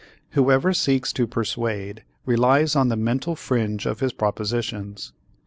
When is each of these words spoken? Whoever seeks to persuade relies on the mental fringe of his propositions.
Whoever 0.31 0.73
seeks 0.73 1.13
to 1.13 1.27
persuade 1.27 2.03
relies 2.25 2.75
on 2.75 2.87
the 2.87 2.95
mental 2.95 3.35
fringe 3.35 3.85
of 3.85 3.99
his 3.99 4.13
propositions. 4.13 5.13